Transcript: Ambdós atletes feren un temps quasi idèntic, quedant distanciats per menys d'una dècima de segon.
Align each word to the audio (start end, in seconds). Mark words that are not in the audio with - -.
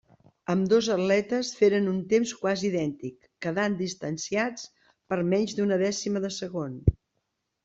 Ambdós 0.51 0.87
atletes 0.95 1.51
feren 1.59 1.89
un 1.91 1.99
temps 2.13 2.33
quasi 2.45 2.65
idèntic, 2.69 3.29
quedant 3.47 3.77
distanciats 3.83 4.65
per 5.13 5.21
menys 5.35 5.55
d'una 5.61 5.79
dècima 5.85 6.25
de 6.27 6.33
segon. 6.41 6.79